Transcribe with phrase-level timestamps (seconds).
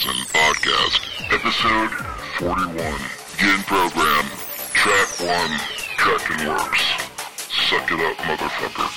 [0.00, 1.90] Johnson podcast, episode
[2.38, 2.74] 41.
[3.36, 4.24] Begin program.
[4.72, 5.28] Track 1.
[5.98, 6.84] DrakenWerks.
[7.68, 8.88] Suck it up, motherfucker.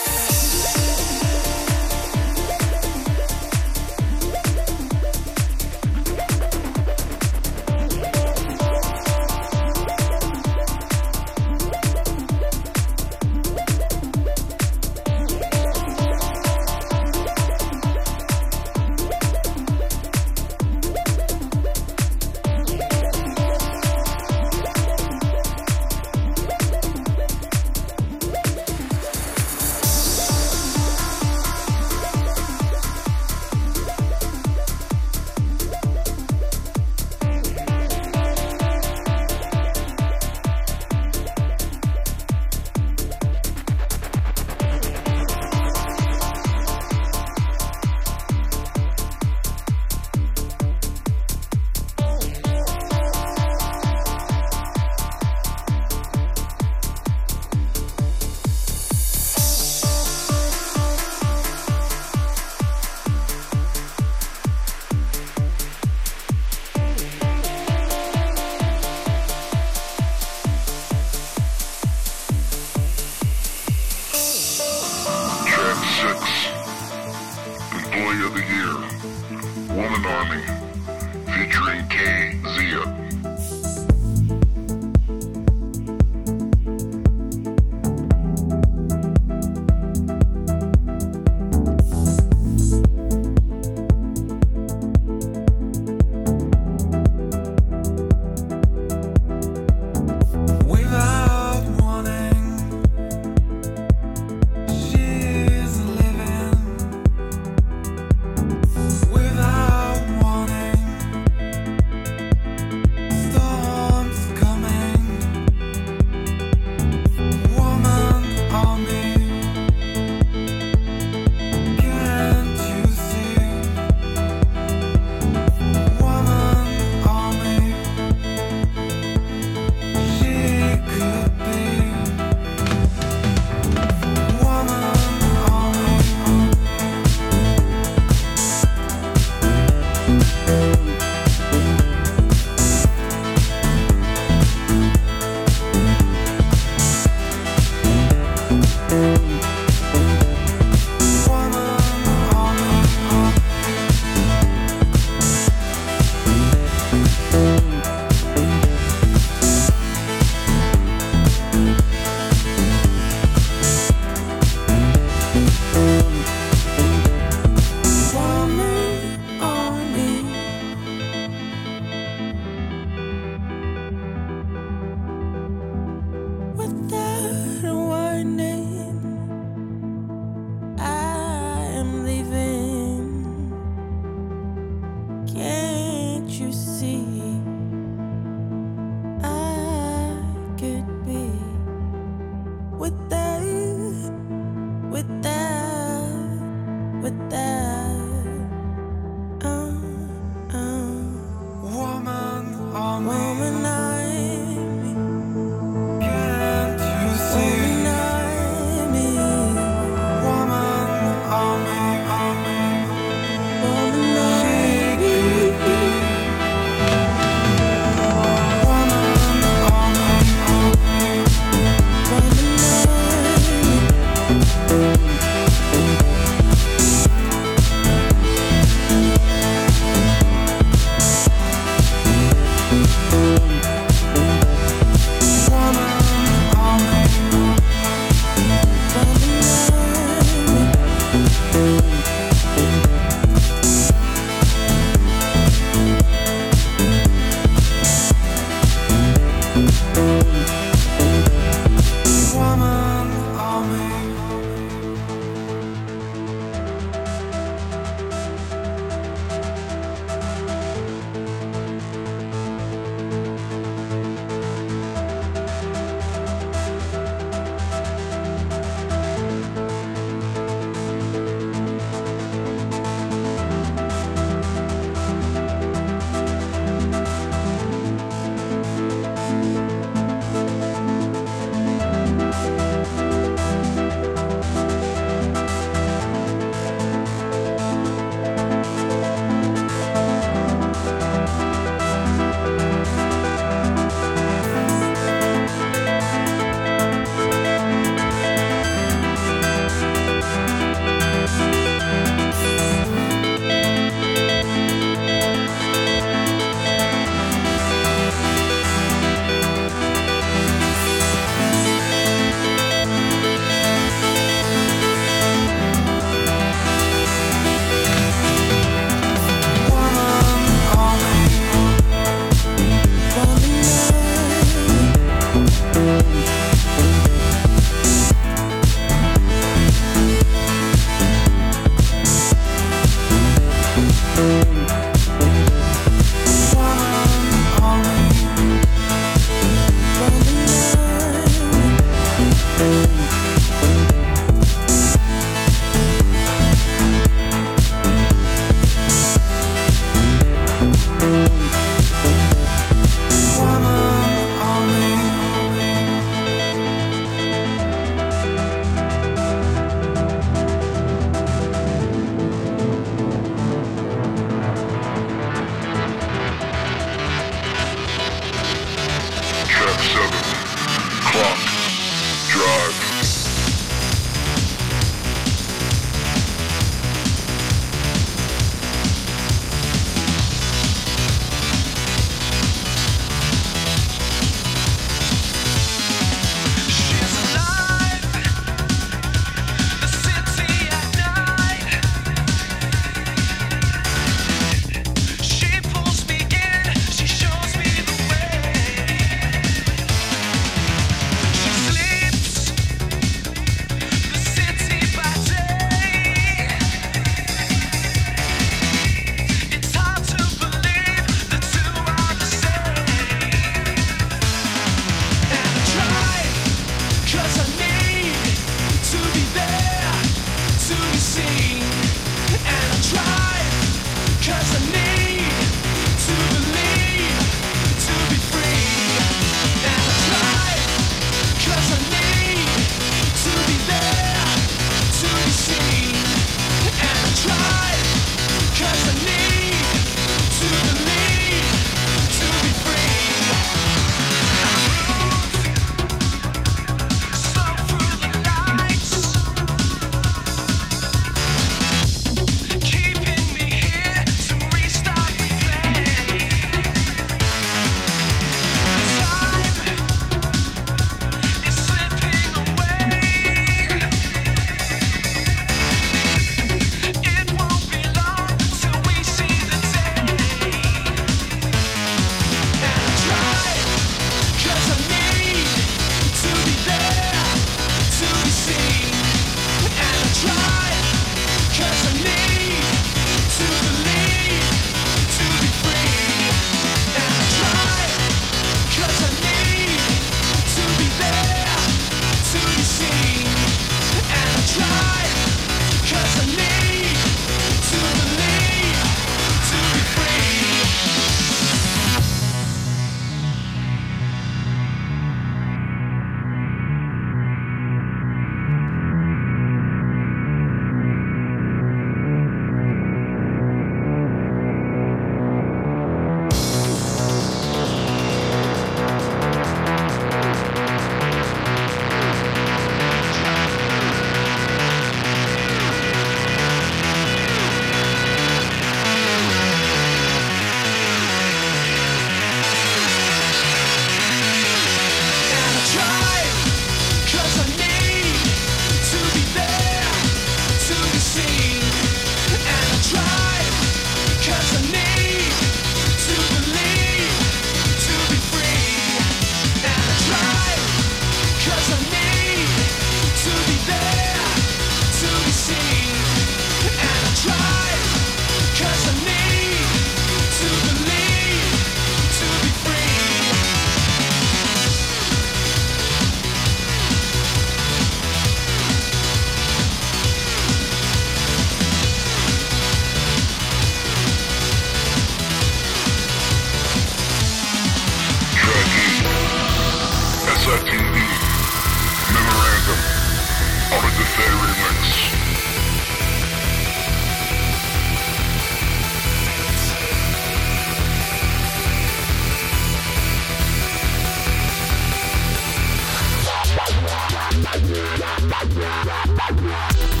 [599.17, 600.00] Bye.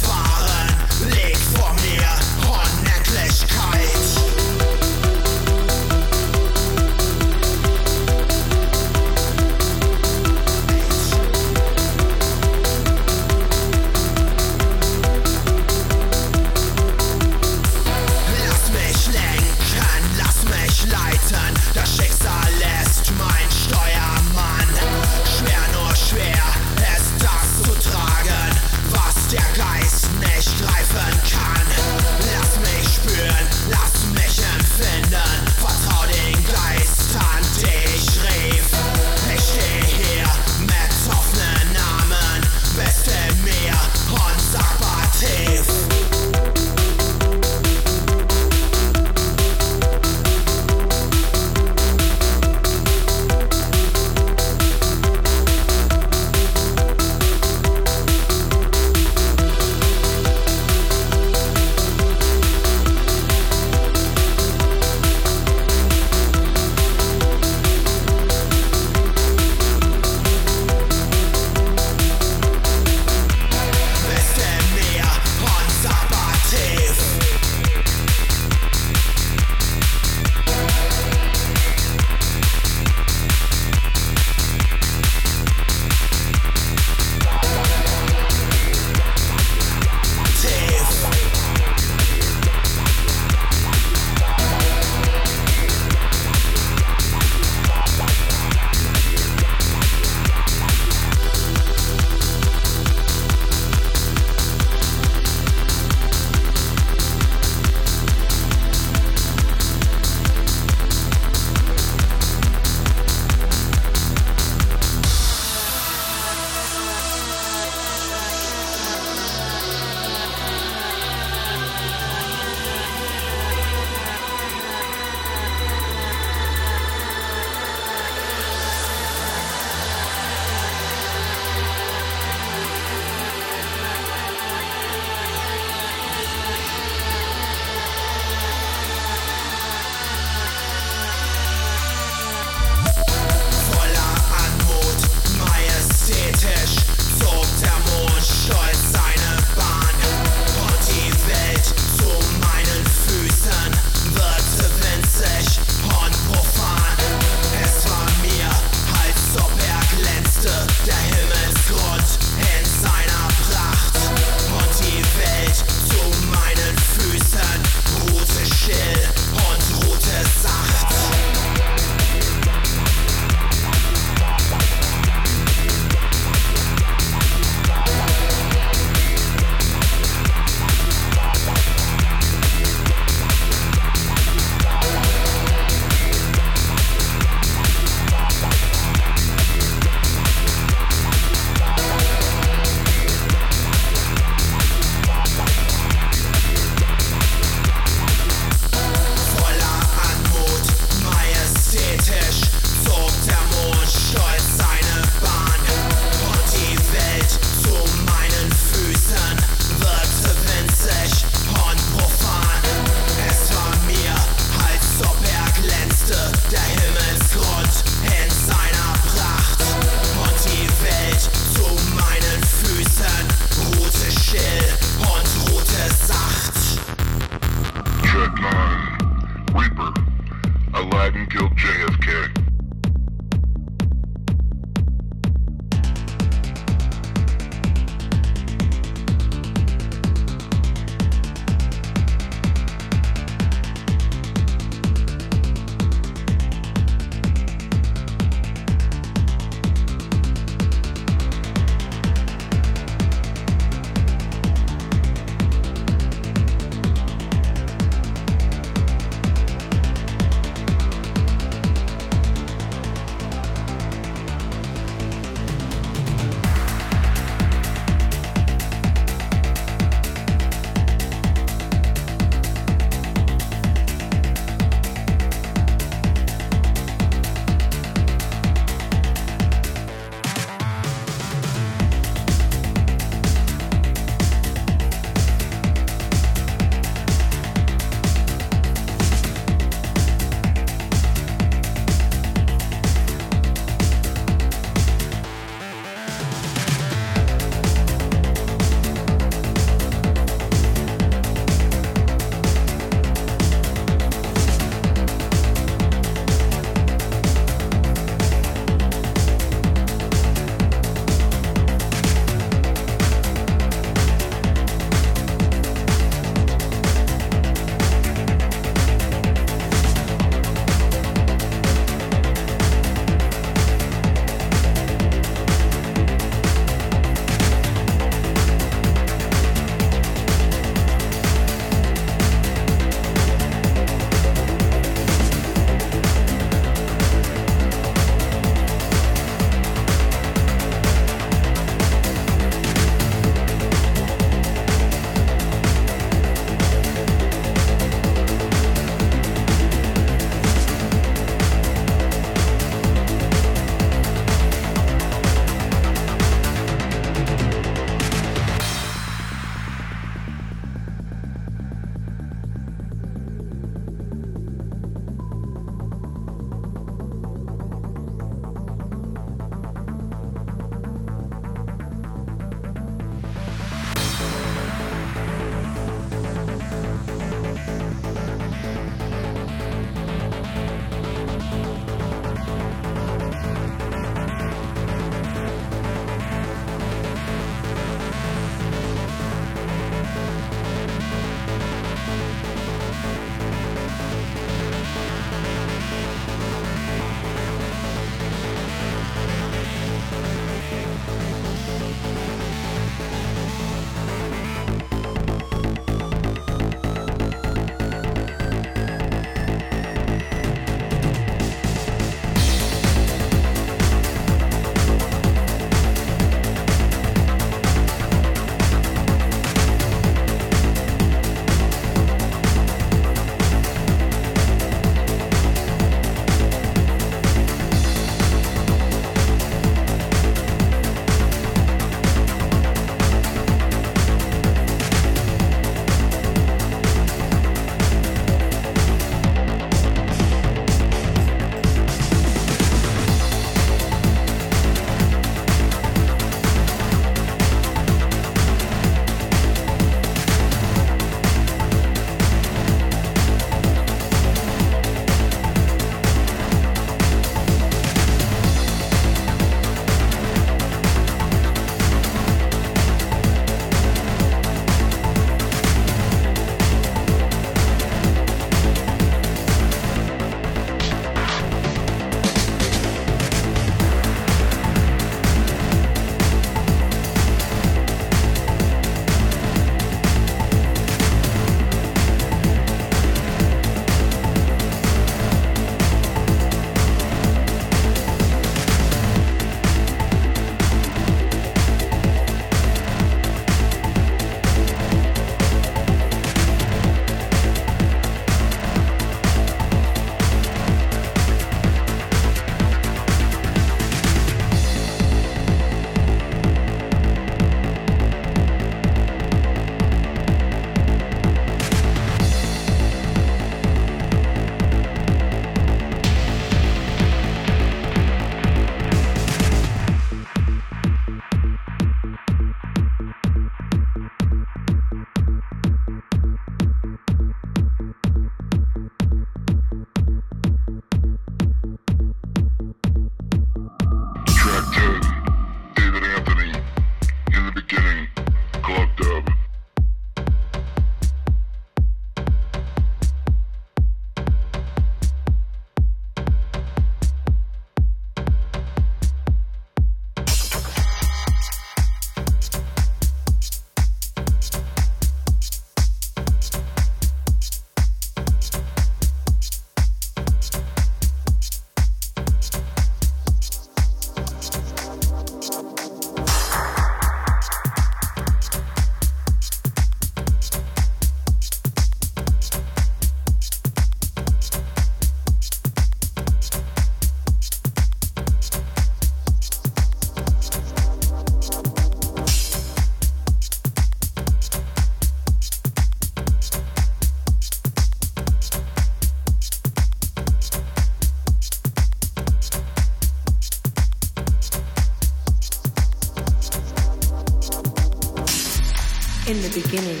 [599.52, 600.00] The beginning,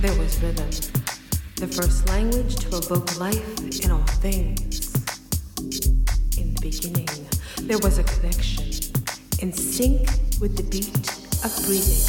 [0.00, 0.70] there was rhythm,
[1.56, 4.94] the first language to evoke life in all things.
[6.38, 7.08] In the beginning,
[7.62, 8.64] there was a connection
[9.40, 10.08] in sync
[10.40, 10.96] with the beat
[11.44, 12.08] of breathing.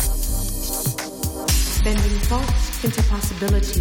[1.83, 3.80] Bending thoughts into possibilities,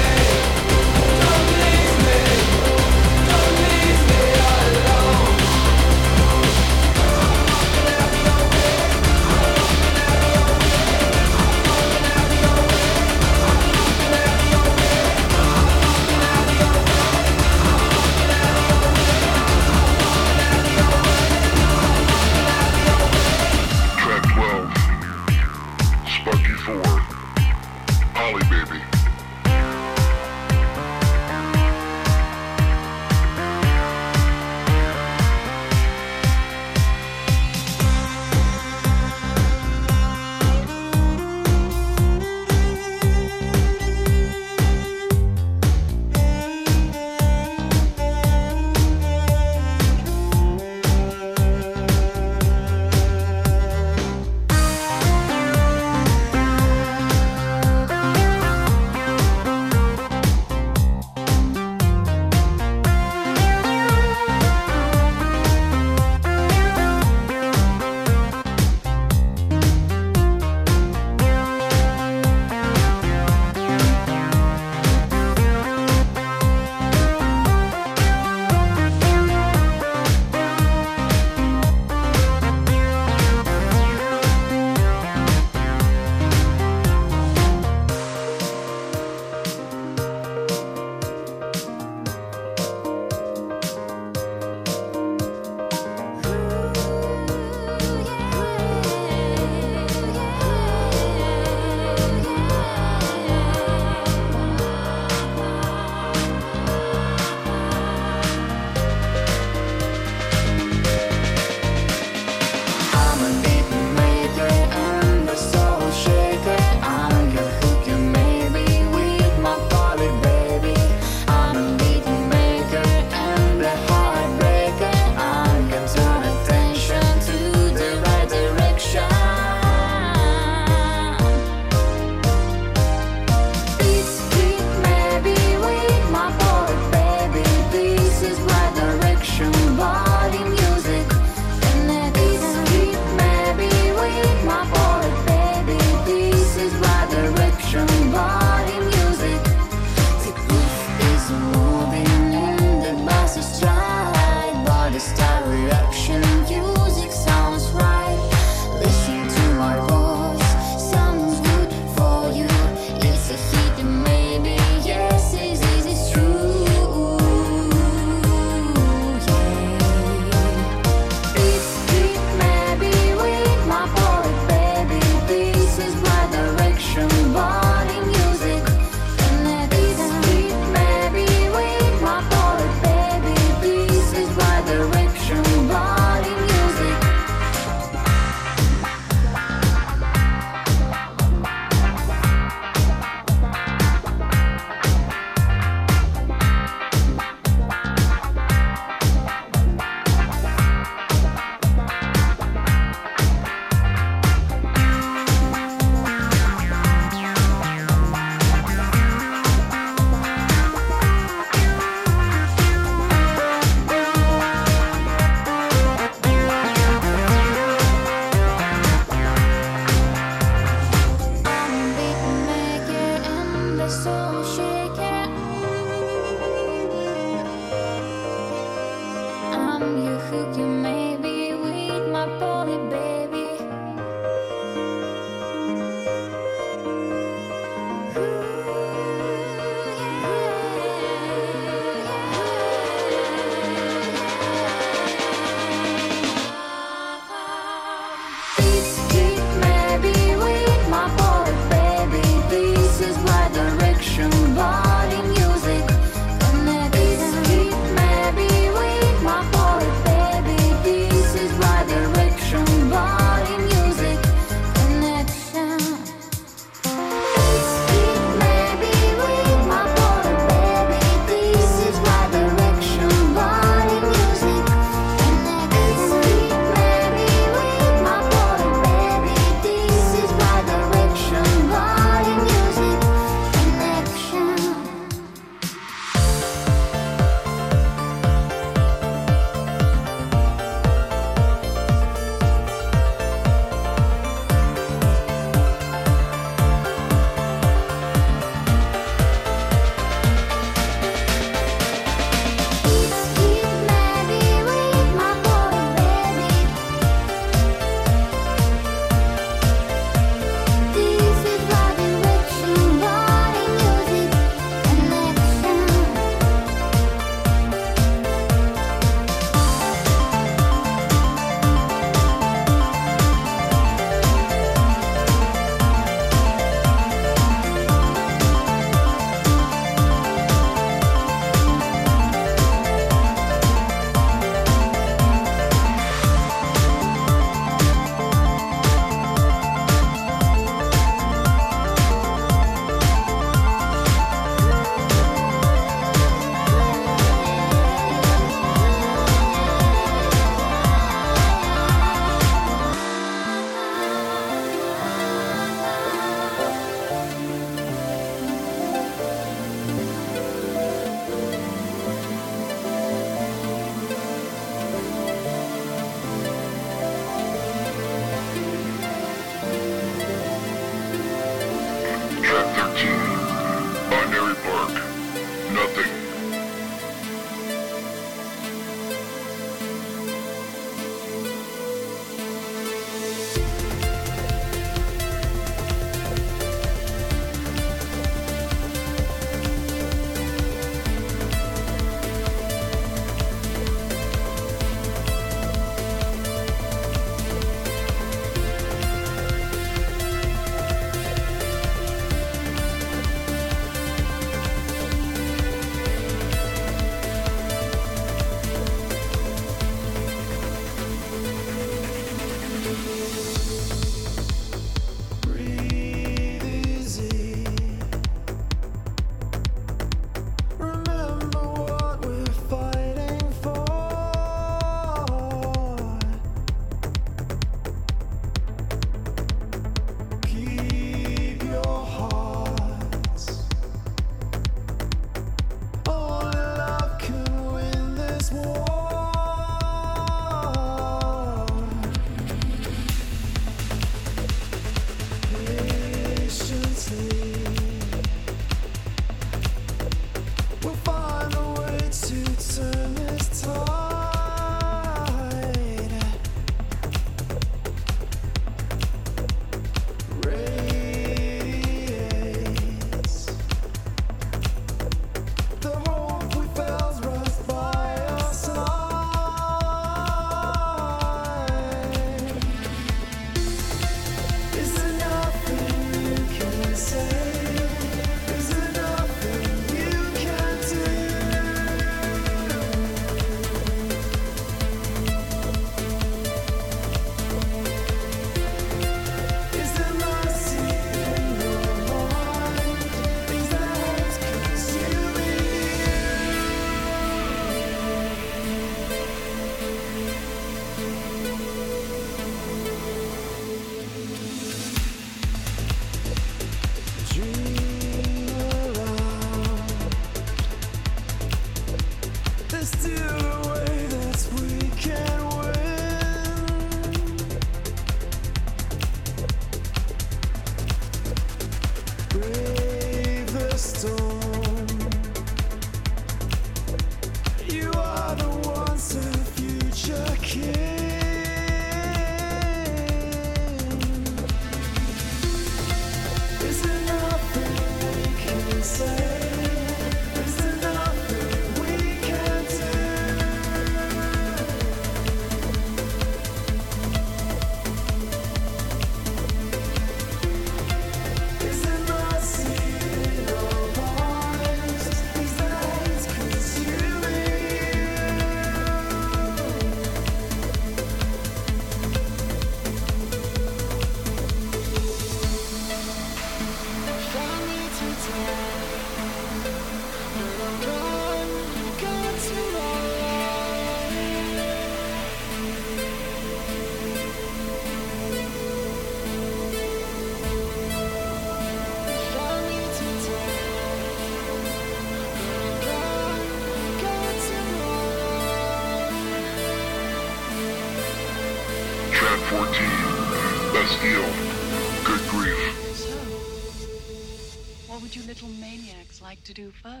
[599.53, 600.00] to do first?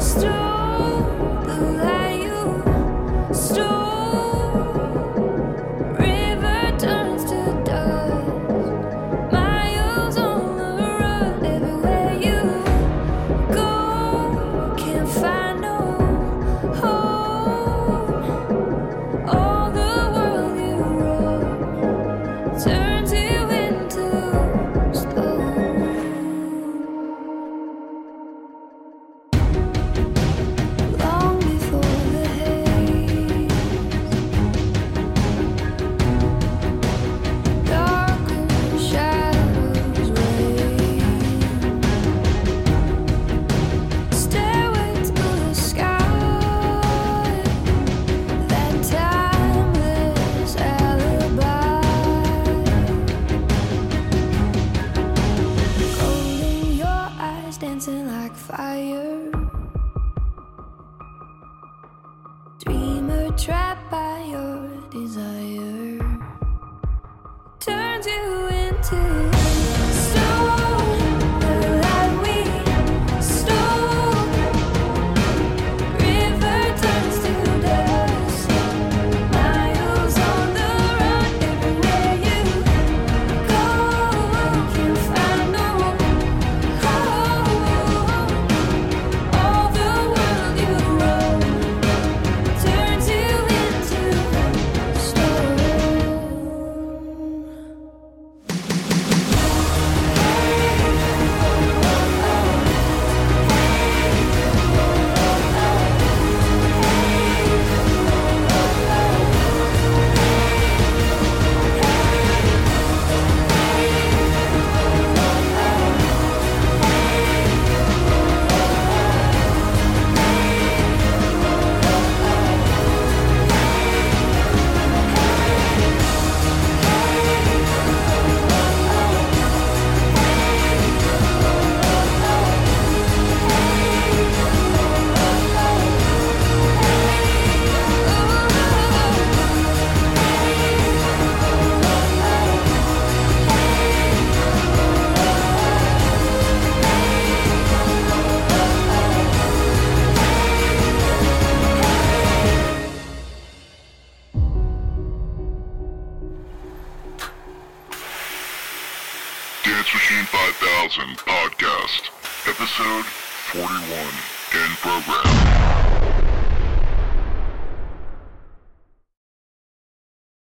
[0.00, 1.46] stone.
[1.46, 3.81] The light you stole.